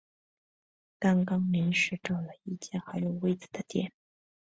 [0.99, 3.93] 刚刚临时找了一间还有位子的店